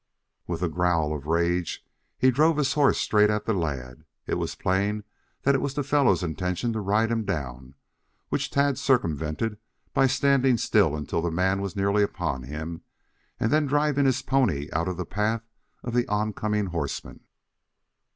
With 0.47 0.63
a 0.63 0.67
growl 0.67 1.13
of 1.13 1.27
rage 1.27 1.85
he 2.17 2.31
drove 2.31 2.57
his 2.57 2.73
horse 2.73 2.97
straight 2.97 3.29
at 3.29 3.45
the 3.45 3.53
lad. 3.53 4.03
It 4.25 4.33
was 4.39 4.55
plain 4.55 5.03
that 5.43 5.53
it 5.53 5.61
was 5.61 5.75
the 5.75 5.83
fellow's 5.83 6.23
intention 6.23 6.73
to 6.73 6.79
ride 6.81 7.11
him 7.11 7.23
down, 7.23 7.75
which 8.29 8.49
Tad 8.49 8.79
circumvented 8.79 9.59
by 9.93 10.07
standing 10.07 10.57
still 10.57 10.95
until 10.95 11.21
the 11.21 11.29
man 11.29 11.61
was 11.61 11.75
nearly 11.75 12.01
upon 12.01 12.41
him, 12.41 12.81
and 13.39 13.51
then 13.53 13.67
driving 13.67 14.05
his 14.07 14.23
pony 14.23 14.69
out 14.73 14.87
of 14.87 14.97
the 14.97 15.05
path 15.05 15.43
of 15.83 15.93
the 15.93 16.07
oncoming 16.07 16.65
horseman. 16.65 17.19